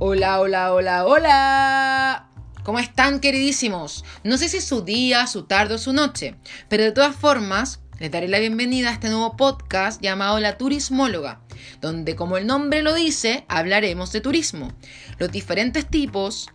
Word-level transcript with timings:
Hola, 0.00 0.38
hola, 0.38 0.72
hola, 0.74 1.06
hola. 1.06 2.28
¿Cómo 2.62 2.78
están, 2.78 3.18
queridísimos? 3.18 4.04
No 4.22 4.38
sé 4.38 4.48
si 4.48 4.58
es 4.58 4.64
su 4.64 4.82
día, 4.82 5.26
su 5.26 5.42
tarde 5.42 5.74
o 5.74 5.78
su 5.78 5.92
noche, 5.92 6.36
pero 6.68 6.84
de 6.84 6.92
todas 6.92 7.16
formas, 7.16 7.80
les 7.98 8.08
daré 8.08 8.28
la 8.28 8.38
bienvenida 8.38 8.90
a 8.90 8.92
este 8.92 9.08
nuevo 9.08 9.36
podcast 9.36 10.00
llamado 10.00 10.38
La 10.38 10.56
Turismóloga, 10.56 11.40
donde, 11.80 12.14
como 12.14 12.36
el 12.36 12.46
nombre 12.46 12.82
lo 12.82 12.94
dice, 12.94 13.44
hablaremos 13.48 14.12
de 14.12 14.20
turismo, 14.20 14.72
los 15.18 15.32
diferentes 15.32 15.84
tipos, 15.90 16.48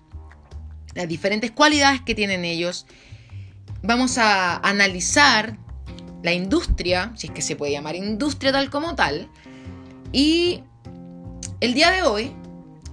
las 0.94 1.10
diferentes 1.10 1.52
cualidades 1.52 2.00
que 2.00 2.16
tienen 2.16 2.46
ellos. 2.46 2.86
Vamos 3.82 4.18
a 4.20 4.56
analizar 4.56 5.58
la 6.24 6.32
industria, 6.32 7.12
si 7.18 7.28
es 7.28 7.34
que 7.34 7.42
se 7.42 7.58
puede 7.58 7.74
llamar 7.74 7.98
industria 7.98 8.54
tal 8.54 8.70
como 8.70 8.96
tal, 8.96 9.30
y 10.14 10.64
el 11.60 11.74
día 11.74 11.92
de 11.92 12.04
hoy 12.04 12.34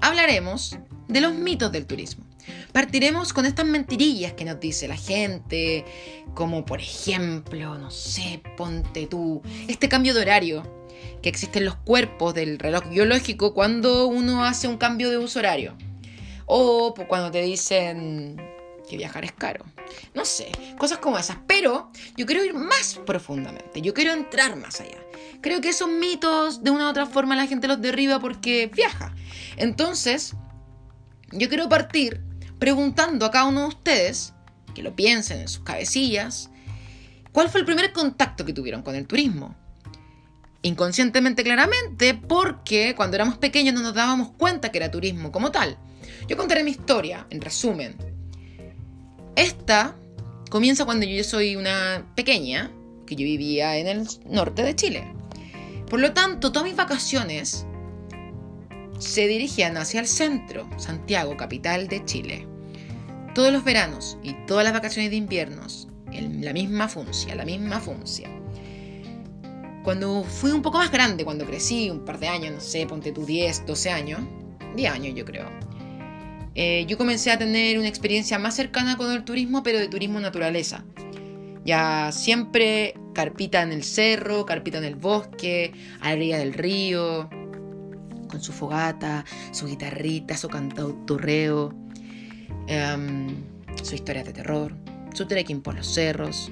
hablaremos 0.01 0.79
de 1.09 1.21
los 1.21 1.35
mitos 1.35 1.73
del 1.73 1.87
turismo. 1.87 2.25
Partiremos 2.73 3.33
con 3.33 3.47
estas 3.47 3.67
mentirillas 3.67 4.33
que 4.33 4.45
nos 4.45 4.61
dice 4.61 4.89
la 4.89 4.97
gente, 4.97 5.85
como 6.35 6.65
por 6.65 6.81
ejemplo, 6.81 7.79
no 7.79 7.91
sé, 7.91 8.43
ponte 8.57 9.07
tú, 9.07 9.43
este 9.69 9.89
cambio 9.89 10.15
de 10.15 10.23
horario 10.23 10.63
que 11.23 11.29
existe 11.29 11.59
en 11.59 11.67
los 11.67 11.77
cuerpos 11.77 12.35
del 12.35 12.59
reloj 12.59 12.89
biológico 12.89 13.55
cuando 13.55 14.07
uno 14.07 14.45
hace 14.45 14.69
un 14.69 14.79
cambio 14.79 15.11
de 15.11 15.19
uso 15.19 15.39
horario. 15.39 15.77
O 16.47 16.95
cuando 17.09 17.31
te 17.31 17.43
dicen 17.43 18.37
que 18.91 18.97
viajar 18.97 19.25
es 19.25 19.33
caro. 19.33 19.65
No 20.15 20.25
sé, 20.25 20.51
cosas 20.77 20.99
como 20.99 21.17
esas. 21.17 21.39
Pero 21.47 21.91
yo 22.17 22.27
quiero 22.27 22.45
ir 22.45 22.53
más 22.53 23.01
profundamente, 23.07 23.81
yo 23.81 23.95
quiero 23.95 24.13
entrar 24.13 24.57
más 24.57 24.81
allá. 24.81 24.99
Creo 25.41 25.61
que 25.61 25.69
esos 25.69 25.89
mitos 25.89 26.65
de 26.65 26.71
una 26.71 26.87
u 26.87 26.91
otra 26.91 27.07
forma 27.07 27.37
la 27.37 27.47
gente 27.47 27.69
los 27.69 27.81
derriba 27.81 28.19
porque 28.19 28.67
viaja. 28.67 29.15
Entonces, 29.57 30.35
yo 31.31 31.49
quiero 31.49 31.69
partir 31.69 32.21
preguntando 32.59 33.25
a 33.25 33.31
cada 33.31 33.47
uno 33.47 33.63
de 33.63 33.69
ustedes, 33.69 34.35
que 34.75 34.83
lo 34.83 34.95
piensen 34.95 35.41
en 35.41 35.49
sus 35.49 35.63
cabecillas, 35.63 36.51
¿cuál 37.33 37.49
fue 37.49 37.61
el 37.61 37.67
primer 37.67 37.93
contacto 37.93 38.45
que 38.45 38.53
tuvieron 38.53 38.83
con 38.83 38.97
el 38.97 39.07
turismo? 39.07 39.57
Inconscientemente, 40.63 41.43
claramente, 41.43 42.15
porque 42.15 42.95
cuando 42.95 43.17
éramos 43.17 43.39
pequeños 43.39 43.75
no 43.75 43.81
nos 43.81 43.95
dábamos 43.95 44.33
cuenta 44.33 44.71
que 44.71 44.79
era 44.79 44.91
turismo 44.91 45.33
como 45.33 45.51
tal. 45.51 45.79
Yo 46.29 46.37
contaré 46.37 46.65
mi 46.65 46.73
historia, 46.73 47.27
en 47.31 47.41
resumen. 47.41 48.10
Esta 49.37 49.97
comienza 50.51 50.85
cuando 50.85 51.07
yo 51.07 51.23
soy 51.25 51.57
una 51.57 52.13
pequeña, 52.17 52.73
que 53.07 53.17
yo 53.17 53.25
vivía 53.25 53.77
en 53.77 53.87
el 53.87 54.09
norte 54.27 54.63
de 54.63 54.77
Chile. 54.77 55.13
Por 55.89 56.01
lo 56.01 56.13
tanto, 56.13 56.53
todas 56.53 56.69
mis 56.69 56.77
vacaciones 56.77 57.67
se 58.99 59.27
dirigían 59.27 59.77
hacia 59.77 60.01
el 60.01 60.07
centro, 60.07 60.69
Santiago, 60.77 61.37
capital 61.37 61.89
de 61.89 62.05
Chile. 62.05 62.47
Todos 63.35 63.53
los 63.53 63.65
veranos 63.65 64.19
y 64.23 64.35
todas 64.47 64.65
las 64.65 64.73
vacaciones 64.73 65.11
de 65.11 65.17
inviernos, 65.17 65.89
en 66.13 66.45
la 66.45 66.53
misma 66.53 66.89
funcia, 66.89 67.35
la 67.35 67.45
misma 67.45 67.81
funcia. 67.81 68.29
Cuando 69.83 70.23
fui 70.25 70.51
un 70.51 70.63
poco 70.63 70.79
más 70.79 70.91
grande, 70.91 71.25
cuando 71.25 71.47
crecí, 71.47 71.89
un 71.91 72.05
par 72.05 72.21
de 72.21 72.29
años, 72.29 72.53
no 72.53 72.61
sé, 72.61 72.87
ponte 72.87 73.13
tú 73.13 73.25
10, 73.25 73.67
12 73.67 73.91
años, 73.91 74.21
10 74.77 74.93
años 74.93 75.15
yo 75.15 75.25
creo, 75.25 75.49
eh, 76.55 76.85
yo 76.89 76.99
comencé 76.99 77.31
a 77.31 77.39
tener 77.39 77.79
una 77.79 77.89
experiencia 77.89 78.39
más 78.39 78.57
cercana 78.57 78.97
con 78.97 79.13
el 79.13 79.25
turismo, 79.25 79.63
pero 79.63 79.79
de 79.79 79.89
turismo 79.89 80.21
naturaleza. 80.21 80.85
Ya 81.65 82.11
siempre 82.13 82.95
carpita 83.15 83.63
en 83.63 83.73
el 83.73 83.85
cerro, 83.85 84.47
carpita 84.47 84.79
en 84.79 84.85
el 84.85 84.97
bosque, 84.97 85.73
a 86.01 86.09
la 86.09 86.15
orilla 86.15 86.39
del 86.39 86.55
río, 86.55 87.29
con 88.29 88.43
su 88.43 88.53
fogata, 88.53 89.25
su 89.53 89.67
guitarrita, 89.67 90.37
su 90.37 90.49
cantautorreo, 90.49 91.69
um, 91.69 93.29
su 93.83 93.95
historia 93.95 94.25
de 94.25 94.33
terror, 94.33 94.75
su 95.13 95.27
trekking 95.27 95.61
por 95.61 95.75
los 95.75 95.87
cerros, 95.87 96.51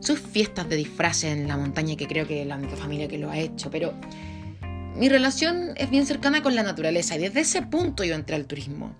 sus 0.00 0.18
fiestas 0.18 0.68
de 0.68 0.76
disfraces 0.76 1.32
en 1.32 1.48
la 1.48 1.56
montaña, 1.56 1.96
que 1.96 2.06
creo 2.06 2.26
que 2.26 2.42
es 2.42 2.46
la 2.46 2.56
única 2.56 2.76
familia 2.76 3.08
que 3.08 3.18
lo 3.18 3.30
ha 3.30 3.38
hecho, 3.38 3.70
pero 3.70 3.94
mi 4.96 5.08
relación 5.08 5.72
es 5.76 5.88
bien 5.88 6.04
cercana 6.06 6.42
con 6.42 6.54
la 6.54 6.62
naturaleza 6.62 7.16
y 7.16 7.20
desde 7.20 7.40
ese 7.40 7.62
punto 7.62 8.04
yo 8.04 8.14
entré 8.14 8.36
al 8.36 8.46
turismo. 8.46 8.94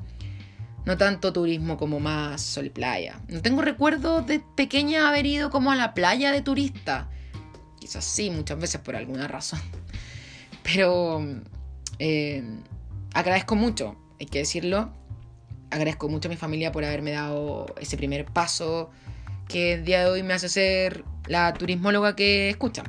No 0.90 0.96
tanto 0.96 1.32
turismo 1.32 1.76
como 1.76 2.00
más 2.00 2.42
sol 2.42 2.66
y 2.66 2.70
playa. 2.70 3.20
No 3.28 3.40
tengo 3.40 3.62
recuerdo 3.62 4.22
de 4.22 4.40
pequeña 4.56 5.08
haber 5.08 5.24
ido 5.24 5.48
como 5.48 5.70
a 5.70 5.76
la 5.76 5.94
playa 5.94 6.32
de 6.32 6.42
turista. 6.42 7.08
Quizás 7.78 8.04
sí, 8.04 8.28
muchas 8.28 8.58
veces 8.58 8.80
por 8.80 8.96
alguna 8.96 9.28
razón. 9.28 9.60
Pero 10.64 11.24
eh, 12.00 12.42
agradezco 13.14 13.54
mucho, 13.54 13.94
hay 14.18 14.26
que 14.26 14.38
decirlo. 14.38 14.92
Agradezco 15.70 16.08
mucho 16.08 16.26
a 16.26 16.30
mi 16.30 16.36
familia 16.36 16.72
por 16.72 16.84
haberme 16.84 17.12
dado 17.12 17.66
ese 17.80 17.96
primer 17.96 18.24
paso 18.24 18.90
que 19.46 19.74
el 19.74 19.84
día 19.84 20.00
de 20.00 20.10
hoy 20.10 20.24
me 20.24 20.34
hace 20.34 20.48
ser 20.48 21.04
la 21.28 21.54
turismóloga 21.54 22.16
que 22.16 22.50
escuchan. 22.50 22.86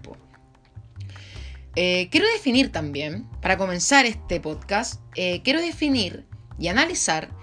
Eh, 1.75 2.09
quiero 2.09 2.25
definir 2.33 2.72
también, 2.72 3.28
para 3.44 3.59
comenzar 3.59 4.07
este 4.07 4.39
podcast, 4.39 5.00
eh, 5.13 5.44
quiero 5.44 5.62
definir 5.62 6.25
y 6.57 6.68
analizar 6.68 7.39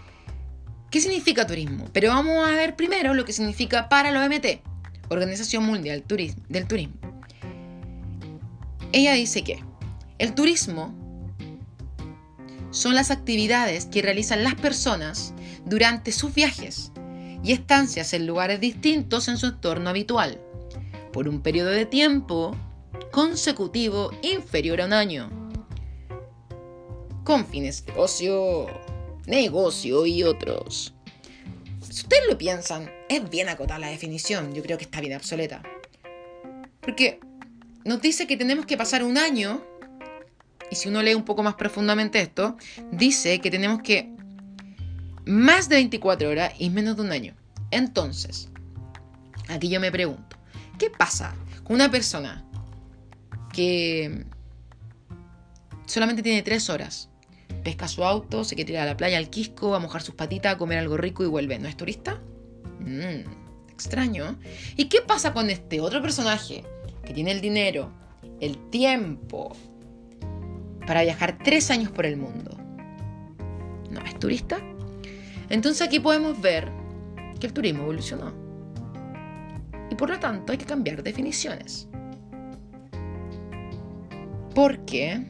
qué 0.90 1.00
significa 1.00 1.46
turismo. 1.46 1.86
Pero 1.92 2.08
vamos 2.08 2.46
a 2.46 2.52
ver 2.52 2.76
primero 2.76 3.14
lo 3.14 3.24
que 3.24 3.32
significa 3.32 3.88
para 3.88 4.10
la 4.10 4.24
OMT, 4.24 4.60
Organización 5.08 5.64
Mundial 5.64 6.04
del 6.48 6.66
Turismo. 6.66 6.94
Ella 8.92 9.12
dice 9.12 9.42
que 9.42 9.62
el 10.18 10.34
turismo 10.34 10.94
son 12.70 12.94
las 12.94 13.10
actividades 13.10 13.86
que 13.86 14.02
realizan 14.02 14.44
las 14.44 14.54
personas 14.54 15.34
durante 15.64 16.12
sus 16.12 16.34
viajes 16.34 16.92
y 17.42 17.52
estancias 17.52 18.12
en 18.14 18.26
lugares 18.26 18.60
distintos 18.60 19.28
en 19.28 19.38
su 19.38 19.46
entorno 19.46 19.90
habitual, 19.90 20.40
por 21.12 21.28
un 21.28 21.40
periodo 21.40 21.70
de 21.70 21.86
tiempo 21.86 22.56
consecutivo 23.10 24.10
inferior 24.22 24.80
a 24.80 24.86
un 24.86 24.92
año, 24.92 25.30
con 27.24 27.46
fines 27.46 27.84
de 27.86 27.92
ocio, 27.96 28.66
negocio 29.28 30.06
y 30.06 30.22
otros. 30.22 30.94
Si 31.82 32.02
ustedes 32.02 32.24
lo 32.28 32.36
piensan, 32.36 32.90
es 33.08 33.28
bien 33.28 33.48
acotada 33.48 33.78
la 33.78 33.88
definición, 33.88 34.54
yo 34.54 34.62
creo 34.62 34.78
que 34.78 34.84
está 34.84 35.00
bien 35.00 35.16
obsoleta. 35.16 35.62
Porque 36.80 37.20
nos 37.84 38.00
dice 38.00 38.26
que 38.26 38.36
tenemos 38.36 38.66
que 38.66 38.76
pasar 38.76 39.04
un 39.04 39.18
año 39.18 39.64
y 40.70 40.76
si 40.76 40.88
uno 40.88 41.02
lee 41.02 41.14
un 41.14 41.24
poco 41.24 41.42
más 41.42 41.54
profundamente 41.54 42.20
esto, 42.20 42.56
dice 42.92 43.38
que 43.40 43.50
tenemos 43.50 43.82
que 43.82 44.10
más 45.24 45.68
de 45.68 45.76
24 45.76 46.28
horas 46.28 46.52
y 46.58 46.70
menos 46.70 46.96
de 46.96 47.02
un 47.02 47.12
año. 47.12 47.34
Entonces, 47.70 48.48
aquí 49.48 49.68
yo 49.68 49.80
me 49.80 49.92
pregunto, 49.92 50.36
¿qué 50.78 50.90
pasa 50.90 51.34
con 51.64 51.76
una 51.76 51.90
persona 51.90 52.44
que 53.52 54.24
solamente 55.86 56.22
tiene 56.22 56.42
3 56.42 56.70
horas? 56.70 57.10
Pesca 57.68 57.86
su 57.86 58.02
auto, 58.02 58.44
se 58.44 58.54
quiere 58.54 58.72
ir 58.72 58.78
a 58.78 58.86
la 58.86 58.96
playa 58.96 59.18
al 59.18 59.28
Quisco, 59.28 59.74
a 59.74 59.78
mojar 59.78 60.00
sus 60.00 60.14
patitas, 60.14 60.54
a 60.54 60.56
comer 60.56 60.78
algo 60.78 60.96
rico 60.96 61.22
y 61.22 61.26
vuelve. 61.26 61.58
¿No 61.58 61.68
es 61.68 61.76
turista? 61.76 62.18
Mmm, 62.80 63.28
extraño. 63.70 64.38
¿Y 64.74 64.86
qué 64.86 65.02
pasa 65.02 65.34
con 65.34 65.50
este 65.50 65.78
otro 65.78 66.00
personaje 66.00 66.64
que 67.04 67.12
tiene 67.12 67.30
el 67.30 67.42
dinero, 67.42 67.92
el 68.40 68.70
tiempo, 68.70 69.54
para 70.86 71.02
viajar 71.02 71.36
tres 71.44 71.70
años 71.70 71.90
por 71.90 72.06
el 72.06 72.16
mundo. 72.16 72.56
¿No 73.90 74.00
es 74.00 74.18
turista? 74.18 74.58
Entonces 75.50 75.86
aquí 75.86 76.00
podemos 76.00 76.40
ver 76.40 76.72
que 77.38 77.48
el 77.48 77.52
turismo 77.52 77.82
evolucionó. 77.82 78.32
Y 79.90 79.94
por 79.94 80.08
lo 80.08 80.18
tanto 80.18 80.52
hay 80.52 80.56
que 80.58 80.64
cambiar 80.64 81.02
definiciones. 81.02 81.86
Porque 84.54 85.26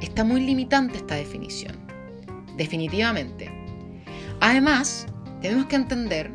está 0.00 0.24
muy 0.24 0.40
limitante 0.40 0.98
esta 0.98 1.14
definición. 1.14 1.76
Definitivamente. 2.56 3.50
Además, 4.40 5.06
tenemos 5.40 5.66
que 5.66 5.76
entender 5.76 6.30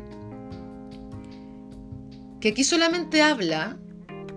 que 2.40 2.50
aquí 2.50 2.64
solamente 2.64 3.22
habla 3.22 3.78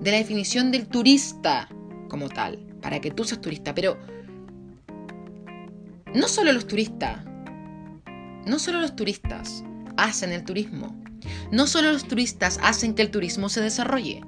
de 0.01 0.11
la 0.11 0.17
definición 0.17 0.71
del 0.71 0.87
turista 0.87 1.67
como 2.09 2.29
tal 2.29 2.59
para 2.81 3.01
que 3.01 3.11
tú 3.11 3.23
seas 3.23 3.41
turista, 3.41 3.73
pero 3.75 3.97
no 6.13 6.27
solo 6.27 6.53
los 6.53 6.67
turistas, 6.67 7.25
no 8.45 8.59
solo 8.59 8.79
los 8.79 8.95
turistas 8.95 9.63
hacen 9.97 10.31
el 10.31 10.43
turismo, 10.43 10.95
no 11.51 11.67
solo 11.67 11.91
los 11.91 12.07
turistas 12.07 12.59
hacen 12.63 12.93
que 12.93 13.01
el 13.01 13.11
turismo 13.11 13.49
se 13.49 13.61
desarrolle. 13.61 14.21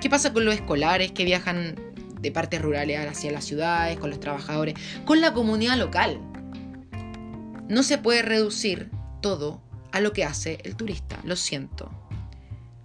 ¿Qué 0.00 0.08
pasa 0.08 0.32
con 0.32 0.44
los 0.44 0.54
escolares 0.54 1.12
que 1.12 1.24
viajan 1.24 1.76
de 2.24 2.32
partes 2.32 2.60
rurales 2.62 2.98
hacia 3.06 3.30
las 3.30 3.44
ciudades, 3.44 3.98
con 3.98 4.08
los 4.08 4.18
trabajadores, 4.18 4.74
con 5.04 5.20
la 5.20 5.34
comunidad 5.34 5.76
local? 5.76 6.18
No 7.68 7.82
se 7.82 7.98
puede 7.98 8.22
reducir 8.22 8.90
todo 9.20 9.62
a 9.92 10.00
lo 10.00 10.12
que 10.12 10.24
hace 10.24 10.58
el 10.64 10.74
turista, 10.74 11.18
lo 11.22 11.36
siento. 11.36 11.92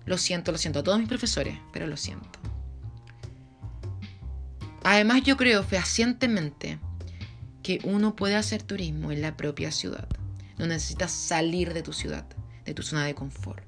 Lo 0.06 0.18
siento, 0.18 0.52
lo 0.52 0.58
siento 0.58 0.80
a 0.80 0.84
todos 0.84 1.00
mis 1.00 1.08
profesores, 1.08 1.58
pero 1.72 1.88
lo 1.88 1.96
siento. 1.96 2.40
Además 4.84 5.24
yo 5.24 5.38
creo 5.38 5.64
fehacientemente 5.64 6.80
que 7.64 7.80
uno 7.84 8.16
puede 8.16 8.36
hacer 8.36 8.62
turismo 8.62 9.12
en 9.12 9.22
la 9.22 9.38
propia 9.38 9.72
ciudad. 9.72 10.08
No 10.58 10.68
necesitas 10.68 11.12
salir 11.12 11.74
de 11.74 11.82
tu 11.82 11.94
ciudad, 11.94 12.26
de 12.66 12.74
tu 12.74 12.84
zona 12.84 13.06
de 13.06 13.16
confort. 13.16 13.64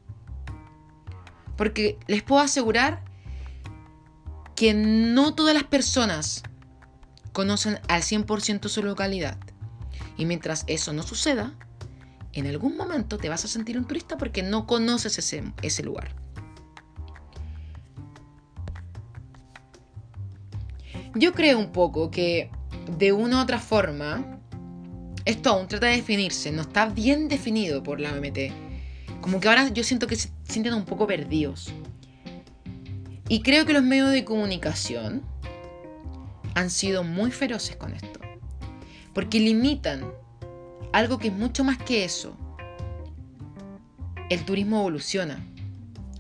Porque 1.56 1.98
les 2.08 2.24
puedo 2.24 2.42
asegurar 2.42 3.04
que 4.62 4.76
no 4.76 5.34
todas 5.34 5.56
las 5.56 5.64
personas 5.64 6.44
conocen 7.34 7.80
al 7.88 8.04
100% 8.04 8.70
su 8.70 8.84
localidad. 8.84 9.40
Y 10.18 10.26
mientras 10.26 10.66
eso 10.68 10.94
no 10.94 11.02
suceda, 11.02 11.56
en 12.34 12.46
algún 12.46 12.78
momento 12.78 13.18
te 13.18 13.28
vas 13.28 13.44
a 13.44 13.48
sentir 13.48 13.76
un 13.76 13.86
turista 13.86 14.20
porque 14.20 14.44
no 14.44 14.68
conoces 14.68 15.18
ese, 15.18 15.52
ese 15.64 15.82
lugar. 15.82 16.14
Yo 21.16 21.34
creo 21.34 21.58
un 21.58 21.72
poco 21.72 22.12
que 22.12 22.52
de 23.00 23.14
una 23.14 23.40
u 23.40 23.42
otra 23.42 23.58
forma, 23.58 24.40
esto 25.26 25.50
aún 25.50 25.70
trata 25.70 25.88
de 25.88 25.96
definirse, 25.96 26.52
no 26.52 26.62
está 26.62 26.86
bien 26.86 27.30
definido 27.30 27.82
por 27.82 28.00
la 28.00 28.14
OMT. 28.14 29.22
Como 29.22 29.40
que 29.40 29.50
ahora 29.50 29.70
yo 29.70 29.84
siento 29.84 30.06
que 30.06 30.18
se 30.18 30.32
sienten 30.44 30.76
un 30.76 30.86
poco 30.86 31.08
perdidos. 31.08 31.74
Y 33.32 33.44
creo 33.44 33.66
que 33.66 33.72
los 33.72 33.84
medios 33.84 34.12
de 34.12 34.26
comunicación 34.26 35.22
han 36.54 36.70
sido 36.70 37.06
muy 37.06 37.32
feroces 37.32 37.78
con 37.78 37.94
esto. 37.94 38.20
Porque 39.14 39.40
limitan 39.40 40.04
algo 40.92 41.18
que 41.18 41.30
es 41.30 41.34
mucho 41.34 41.64
más 41.64 41.78
que 41.78 42.04
eso. 42.04 42.36
El 44.30 44.44
turismo 44.44 44.82
evoluciona, 44.82 45.48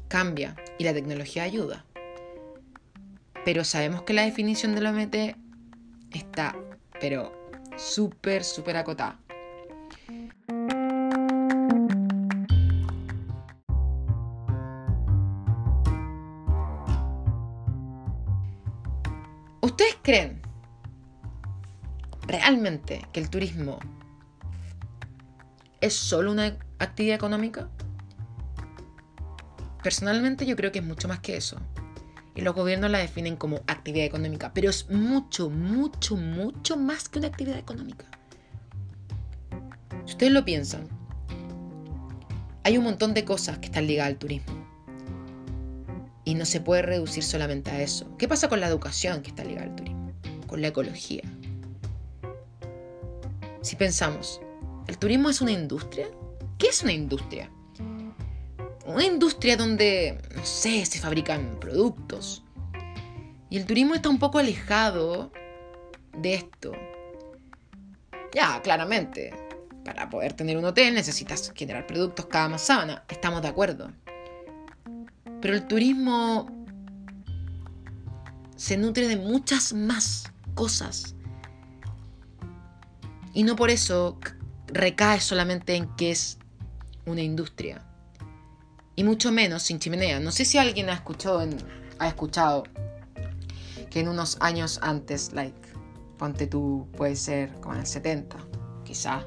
cambia 0.07 0.55
y 0.79 0.85
la 0.85 0.93
tecnología 0.93 1.43
ayuda. 1.43 1.85
Pero 3.43 3.65
sabemos 3.65 4.03
que 4.03 4.13
la 4.13 4.23
definición 4.23 4.73
de 4.73 4.79
la 4.79 4.91
OMT 4.91 5.15
está, 6.13 6.55
pero 7.01 7.33
súper, 7.75 8.45
súper 8.45 8.77
acotada. 8.77 9.19
Creen 20.11 20.41
realmente 22.27 23.01
que 23.13 23.21
el 23.21 23.29
turismo 23.29 23.79
es 25.79 25.93
solo 25.93 26.33
una 26.33 26.57
actividad 26.79 27.15
económica? 27.15 27.69
Personalmente 29.81 30.45
yo 30.45 30.57
creo 30.57 30.73
que 30.73 30.79
es 30.79 30.85
mucho 30.85 31.07
más 31.07 31.19
que 31.19 31.37
eso. 31.37 31.61
Y 32.35 32.41
los 32.41 32.53
gobiernos 32.53 32.91
la 32.91 32.97
definen 32.97 33.37
como 33.37 33.61
actividad 33.67 34.05
económica, 34.05 34.51
pero 34.53 34.69
es 34.69 34.89
mucho, 34.89 35.49
mucho, 35.49 36.17
mucho 36.17 36.75
más 36.75 37.07
que 37.07 37.19
una 37.19 37.29
actividad 37.29 37.57
económica. 37.57 38.05
Si 40.05 40.11
ustedes 40.11 40.33
lo 40.33 40.43
piensan, 40.43 40.89
hay 42.65 42.77
un 42.77 42.83
montón 42.83 43.13
de 43.13 43.23
cosas 43.23 43.59
que 43.59 43.67
están 43.67 43.87
ligadas 43.87 44.11
al 44.11 44.19
turismo. 44.19 44.67
Y 46.25 46.35
no 46.35 46.43
se 46.43 46.59
puede 46.59 46.81
reducir 46.81 47.23
solamente 47.23 47.71
a 47.71 47.81
eso. 47.81 48.13
¿Qué 48.17 48.27
pasa 48.27 48.49
con 48.49 48.59
la 48.59 48.67
educación 48.67 49.21
que 49.21 49.29
está 49.29 49.45
ligada 49.45 49.67
al 49.67 49.75
turismo? 49.77 49.90
Con 50.51 50.62
la 50.62 50.68
ecología. 50.68 51.24
Si 53.62 53.77
pensamos, 53.77 54.42
¿el 54.88 54.98
turismo 54.98 55.30
es 55.30 55.39
una 55.39 55.53
industria? 55.53 56.09
¿Qué 56.57 56.68
es 56.68 56.83
una 56.83 56.92
industria? 56.92 57.50
Una 58.86 59.06
industria 59.06 59.56
donde, 59.56 60.19
no 60.36 60.45
sé, 60.45 60.86
se 60.86 61.00
fabrican 61.00 61.57
productos. 61.62 62.44
Y 63.50 63.56
el 63.56 63.65
turismo 63.65 63.95
está 63.95 64.09
un 64.09 64.19
poco 64.19 64.39
alejado 64.39 65.31
de 66.18 66.33
esto. 66.33 66.74
Ya, 68.36 68.62
claramente, 68.62 69.33
para 69.86 70.09
poder 70.09 70.33
tener 70.33 70.57
un 70.57 70.65
hotel 70.65 70.94
necesitas 70.94 71.54
generar 71.56 71.88
productos 71.88 72.25
cada 72.25 72.50
manzana. 72.50 73.06
Estamos 73.07 73.42
de 73.42 73.47
acuerdo. 73.47 73.89
Pero 75.39 75.54
el 75.54 75.65
turismo 75.65 76.65
se 78.57 78.75
nutre 78.75 79.07
de 79.07 79.15
muchas 79.15 79.71
más 79.71 80.31
cosas. 80.53 81.15
Y 83.33 83.44
no 83.44 83.56
por 83.56 83.69
eso 83.69 84.18
recae 84.68 85.19
solamente 85.19 85.75
en 85.75 85.88
que 85.95 86.12
es 86.12 86.38
una 87.06 87.21
industria. 87.21 87.86
Y 88.95 89.03
mucho 89.03 89.31
menos 89.31 89.63
sin 89.63 89.80
chimenea. 89.80 90.19
No 90.19 90.31
sé 90.31 90.45
si 90.45 90.57
alguien 90.57 90.89
ha 90.89 90.94
escuchado, 90.94 91.48
ha 92.00 92.07
escuchado 92.07 92.63
que 93.89 94.00
en 94.00 94.07
unos 94.07 94.38
años 94.39 94.80
antes, 94.81 95.33
like, 95.33 95.57
ponte 96.18 96.48
tú, 96.48 96.88
puede 96.97 97.15
ser 97.15 97.54
como 97.62 97.75
en 97.75 97.81
el 97.81 97.88
70, 97.88 98.38
quizá. 98.83 99.25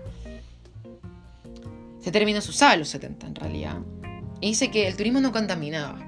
Ese 2.01 2.13
término 2.13 2.41
se 2.41 2.51
usaba 2.51 2.75
en 2.75 2.81
los 2.81 2.89
70 2.89 3.27
en 3.27 3.35
realidad. 3.35 3.79
Y 4.41 4.49
dice 4.49 4.71
que 4.71 4.87
el 4.87 4.97
turismo 4.97 5.21
no 5.21 5.33
contaminaba. 5.33 5.99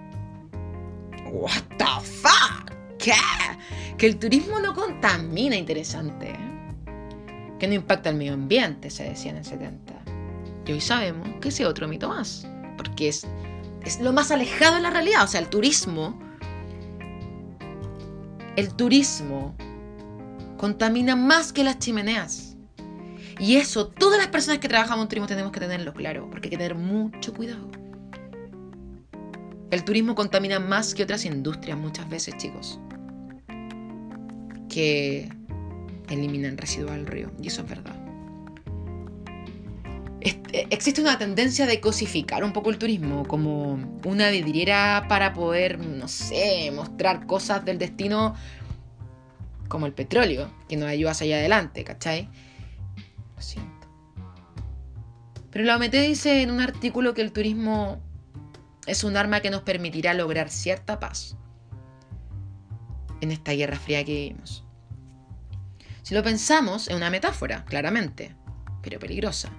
What 1.33 1.63
the 1.79 2.07
fuck? 2.07 2.71
¿Qué? 2.99 3.13
Que 3.99 4.07
el 4.07 4.19
turismo 4.19 4.61
no 4.61 4.75
contamina, 4.75 5.57
interesante. 5.57 6.31
¿eh? 6.31 7.55
Que 7.59 7.67
no 7.67 7.75
impacta 7.75 8.11
el 8.11 8.17
medio 8.17 8.35
ambiente, 8.35 8.91
se 8.91 9.05
decía 9.05 9.31
en 9.31 9.39
el 9.39 9.45
70. 9.45 9.95
Y 10.67 10.73
hoy 10.73 10.81
sabemos 10.81 11.29
que 11.41 11.49
ese 11.49 11.65
otro 11.65 11.89
mito 11.89 12.09
más. 12.09 12.47
Porque 12.77 13.09
es, 13.09 13.27
es 13.85 14.01
lo 14.01 14.13
más 14.13 14.31
alejado 14.31 14.77
de 14.77 14.83
la 14.83 14.91
realidad. 14.91 15.25
O 15.25 15.27
sea, 15.27 15.41
el 15.41 15.49
turismo. 15.49 16.21
El 18.57 18.75
turismo 18.75 19.57
contamina 20.57 21.17
más 21.17 21.53
que 21.53 21.65
las 21.65 21.79
chimeneas. 21.79 22.57
Y 23.39 23.57
eso, 23.57 23.89
todas 23.89 24.19
las 24.19 24.29
personas 24.29 24.59
que 24.59 24.69
trabajamos 24.69 25.05
en 25.05 25.09
turismo 25.09 25.27
tenemos 25.27 25.53
que 25.53 25.61
tenerlo 25.61 25.93
claro, 25.93 26.29
porque 26.31 26.47
hay 26.47 26.51
que 26.51 26.57
tener 26.57 26.75
mucho 26.75 27.35
cuidado. 27.35 27.69
El 29.71 29.85
turismo 29.85 30.15
contamina 30.15 30.59
más 30.59 30.95
que 30.95 31.03
otras 31.03 31.25
industrias 31.27 31.77
muchas 31.77 32.09
veces, 32.09 32.37
chicos. 32.39 32.81
Que 34.77 35.27
eliminan 36.11 36.59
residuos 36.59 36.91
al 36.91 37.07
río. 37.07 37.33
Y 37.41 37.47
eso 37.47 37.63
es 37.63 37.69
verdad. 37.71 37.97
Eh, 40.21 40.67
existe 40.69 41.01
una 41.01 41.17
tendencia 41.17 41.65
de 41.65 41.81
cosificar 41.81 42.45
un 42.45 42.53
poco 42.53 42.69
el 42.69 42.77
turismo 42.77 43.27
como 43.27 43.79
una 44.05 44.29
vidriera 44.29 45.07
para 45.09 45.33
poder, 45.33 45.79
no 45.79 46.09
sé, 46.09 46.71
mostrar 46.75 47.27
cosas 47.27 47.65
del 47.65 47.79
destino 47.79 48.35
como 49.69 49.87
el 49.87 49.95
petróleo, 49.95 50.53
que 50.69 50.77
nos 50.77 50.91
ayuda 50.91 51.13
hacia 51.13 51.37
adelante, 51.37 51.83
¿cachai? 51.83 52.29
Lo 53.35 53.41
siento. 53.41 53.89
Pero 55.51 55.65
la 55.65 55.77
OMT 55.77 55.95
dice 55.95 56.43
en 56.43 56.51
un 56.51 56.61
artículo 56.61 57.15
que 57.15 57.23
el 57.23 57.33
turismo 57.33 58.03
es 58.87 59.05
un 59.05 59.17
arma 59.17 59.41
que 59.41 59.49
nos 59.49 59.63
permitirá 59.63 60.13
lograr 60.13 60.51
cierta 60.51 61.01
paz 61.01 61.35
en 63.21 63.33
esta 63.33 63.53
guerra 63.53 63.79
fría 63.79 64.05
que 64.05 64.13
vivimos. 64.13 64.66
Si 66.07 66.15
lo 66.15 66.23
pensamos, 66.23 66.87
es 66.87 66.95
una 66.95 67.11
metáfora, 67.11 67.65
claramente, 67.65 68.33
pero 68.81 69.01
peligrosa. 69.01 69.51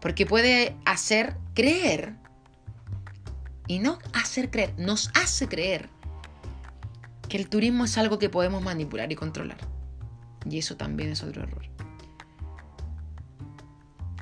Porque 0.00 0.24
puede 0.24 0.74
hacer 0.86 1.36
creer, 1.52 2.14
y 3.66 3.78
no 3.78 3.98
hacer 4.14 4.50
creer, 4.50 4.72
nos 4.78 5.10
hace 5.12 5.46
creer 5.46 5.90
que 7.28 7.36
el 7.36 7.50
turismo 7.50 7.84
es 7.84 7.98
algo 7.98 8.18
que 8.18 8.30
podemos 8.30 8.62
manipular 8.62 9.12
y 9.12 9.14
controlar. 9.14 9.58
Y 10.48 10.56
eso 10.56 10.78
también 10.78 11.10
es 11.10 11.22
otro 11.22 11.42
error. 11.42 11.68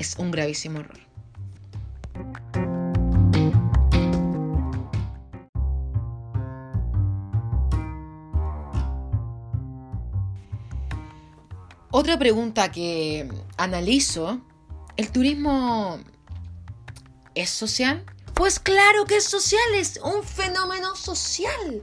Es 0.01 0.17
un 0.19 0.33
gravísimo 0.33 0.81
error. 0.81 1.06
Otra 11.91 12.19
pregunta 12.19 12.73
que 12.73 13.29
analizo, 13.57 14.41
¿el 14.97 15.11
turismo 15.11 15.99
es 17.35 17.51
social? 17.51 18.05
Pues 18.35 18.59
claro 18.59 19.05
que 19.07 19.17
es 19.17 19.25
social, 19.25 19.75
es 19.75 20.01
un 20.03 20.23
fenómeno 20.23 20.95
social. 20.97 21.83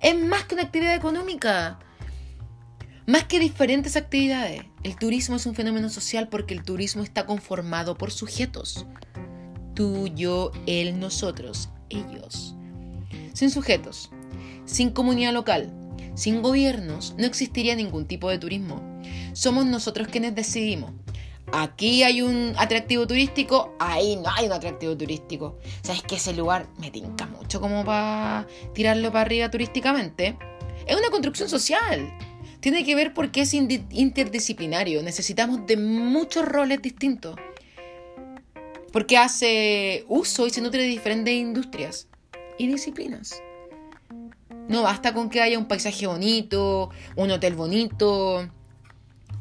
Es 0.00 0.16
más 0.16 0.44
que 0.44 0.54
una 0.54 0.64
actividad 0.64 0.94
económica. 0.94 1.78
Más 3.06 3.24
que 3.24 3.38
diferentes 3.38 3.96
actividades. 3.96 4.62
El 4.82 4.96
turismo 4.96 5.36
es 5.36 5.46
un 5.46 5.54
fenómeno 5.54 5.88
social 5.88 6.28
porque 6.28 6.54
el 6.54 6.62
turismo 6.62 7.02
está 7.02 7.26
conformado 7.26 7.96
por 7.96 8.12
sujetos. 8.12 8.86
Tú, 9.74 10.08
yo, 10.08 10.52
él, 10.66 11.00
nosotros, 11.00 11.70
ellos. 11.88 12.54
Sin 13.32 13.50
sujetos, 13.50 14.10
sin 14.64 14.90
comunidad 14.90 15.32
local, 15.32 15.72
sin 16.14 16.42
gobiernos, 16.42 17.14
no 17.18 17.26
existiría 17.26 17.76
ningún 17.76 18.06
tipo 18.06 18.30
de 18.30 18.38
turismo 18.38 18.94
somos 19.34 19.66
nosotros 19.66 20.08
quienes 20.08 20.34
decidimos. 20.34 20.92
Aquí 21.52 22.02
hay 22.02 22.22
un 22.22 22.54
atractivo 22.56 23.06
turístico, 23.06 23.76
ahí 23.78 24.16
no 24.16 24.30
hay 24.34 24.46
un 24.46 24.52
atractivo 24.52 24.96
turístico. 24.96 25.58
¿Sabes 25.82 26.02
que 26.02 26.16
ese 26.16 26.32
lugar 26.32 26.68
me 26.78 26.90
tinca 26.90 27.26
mucho 27.26 27.60
como 27.60 27.84
para 27.84 28.46
tirarlo 28.72 29.12
para 29.12 29.22
arriba 29.22 29.50
turísticamente? 29.50 30.38
Es 30.86 30.96
una 30.96 31.10
construcción 31.10 31.48
social. 31.48 32.12
Tiene 32.60 32.84
que 32.84 32.94
ver 32.94 33.12
porque 33.12 33.42
es 33.42 33.52
interdisciplinario. 33.52 35.02
Necesitamos 35.02 35.66
de 35.66 35.76
muchos 35.76 36.46
roles 36.46 36.80
distintos. 36.80 37.36
Porque 38.90 39.18
hace 39.18 40.04
uso 40.08 40.46
y 40.46 40.50
se 40.50 40.60
nutre 40.60 40.82
de 40.82 40.88
diferentes 40.88 41.34
industrias 41.34 42.08
y 42.56 42.68
disciplinas. 42.68 43.42
No 44.68 44.82
basta 44.82 45.12
con 45.12 45.30
que 45.30 45.40
haya 45.40 45.58
un 45.58 45.68
paisaje 45.68 46.06
bonito, 46.06 46.90
un 47.16 47.30
hotel 47.30 47.54
bonito, 47.54 48.48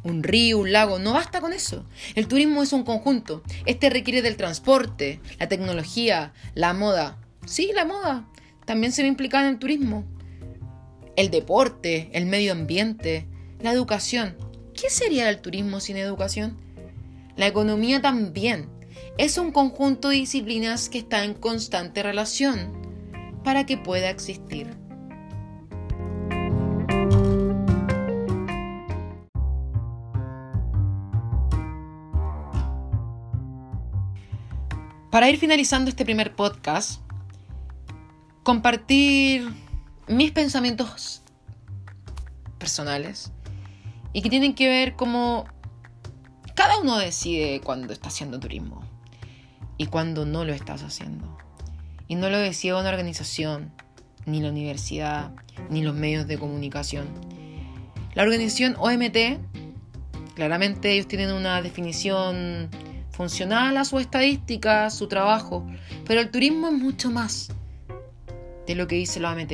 un 0.04 0.24
río, 0.24 0.60
un 0.60 0.72
lago, 0.72 1.00
no 1.00 1.14
basta 1.14 1.40
con 1.42 1.54
eso. 1.54 1.86
El 2.16 2.28
turismo 2.28 2.62
es 2.62 2.74
un 2.74 2.84
conjunto. 2.84 3.42
Este 3.66 3.90
requiere 3.90 4.22
del 4.22 4.38
transporte, 4.38 5.20
la 5.40 5.48
tecnología, 5.48 6.34
la 6.56 6.74
moda. 6.74 7.18
Sí, 7.46 7.72
la 7.74 7.86
moda 7.86 8.28
también 8.66 8.92
se 8.92 9.02
ve 9.02 9.08
implicada 9.08 9.48
en 9.48 9.54
el 9.54 9.60
turismo. 9.60 10.06
El 11.16 11.30
deporte, 11.30 12.10
el 12.14 12.26
medio 12.26 12.52
ambiente, 12.52 13.28
la 13.62 13.72
educación. 13.72 14.36
¿Qué 14.74 14.90
sería 14.90 15.30
el 15.30 15.42
turismo 15.42 15.80
sin 15.80 15.98
educación? 15.98 16.58
La 17.36 17.48
economía 17.48 18.02
también. 18.02 18.70
Es 19.18 19.38
un 19.38 19.52
conjunto 19.52 20.10
de 20.10 20.16
disciplinas 20.16 20.90
que 20.90 20.98
está 20.98 21.24
en 21.24 21.34
constante 21.34 22.04
relación 22.04 22.74
para 23.44 23.66
que 23.66 23.78
pueda 23.78 24.10
existir. 24.10 24.83
Para 35.14 35.30
ir 35.30 35.38
finalizando 35.38 35.92
este 35.92 36.06
primer 36.06 36.36
podcast, 36.36 37.00
compartir 38.42 39.48
mis 40.08 40.32
pensamientos 40.32 41.22
personales 42.58 43.32
y 44.12 44.24
que 44.24 44.32
tienen 44.32 44.56
que 44.56 44.68
ver 44.68 44.96
como 44.96 45.46
cada 46.56 46.80
uno 46.80 46.98
decide 46.98 47.62
cuando 47.64 47.94
está 47.94 48.08
haciendo 48.08 48.40
turismo 48.40 48.82
y 49.78 49.86
cuando 49.86 50.26
no 50.26 50.46
lo 50.46 50.54
estás 50.54 50.82
haciendo. 50.82 51.38
Y 52.08 52.16
no 52.16 52.32
lo 52.32 52.40
decide 52.40 52.74
una 52.74 52.90
organización, 52.90 53.72
ni 54.26 54.42
la 54.42 54.50
universidad, 54.50 55.30
ni 55.70 55.84
los 55.84 55.94
medios 55.94 56.26
de 56.26 56.40
comunicación. 56.40 57.06
La 58.16 58.24
organización 58.24 58.76
OMT, 58.80 59.38
claramente 60.34 60.94
ellos 60.94 61.08
tienen 61.08 61.34
una 61.34 61.62
definición 61.62 62.72
funcional 63.14 63.78
a 63.78 63.86
su 63.86 64.00
estadística, 64.00 64.90
su 64.90 65.08
trabajo, 65.08 65.66
pero 66.06 66.20
el 66.20 66.32
turismo 66.32 66.68
es 66.68 66.74
mucho 66.74 67.12
más 67.12 67.50
de 68.68 68.76
lo 68.76 68.88
que 68.88 68.96
dice 68.96 69.20
la 69.20 69.32
OMT. 69.32 69.54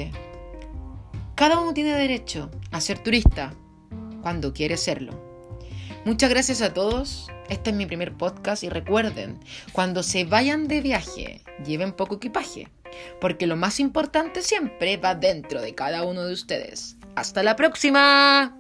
Cada 1.36 1.60
uno 1.60 1.74
tiene 1.74 1.94
derecho 1.94 2.50
a 2.72 2.82
ser 2.82 3.00
turista 3.00 3.54
cuando 4.22 4.54
quiere 4.54 4.78
serlo. 4.78 5.14
Muchas 6.06 6.30
gracias 6.30 6.62
a 6.62 6.74
todos. 6.74 7.30
Este 7.50 7.72
es 7.72 7.76
mi 7.76 7.86
primer 7.86 8.14
podcast 8.14 8.64
y 8.64 8.70
recuerden, 8.70 9.40
cuando 9.72 10.04
se 10.04 10.24
vayan 10.24 10.68
de 10.68 10.82
viaje, 10.82 11.42
lleven 11.66 11.94
poco 11.94 12.16
equipaje, 12.16 12.70
porque 13.20 13.48
lo 13.48 13.56
más 13.56 13.80
importante 13.80 14.42
siempre 14.42 14.98
va 14.98 15.16
dentro 15.16 15.62
de 15.62 15.76
cada 15.76 16.04
uno 16.04 16.26
de 16.26 16.34
ustedes. 16.34 16.98
Hasta 17.16 17.42
la 17.42 17.56
próxima. 17.56 18.59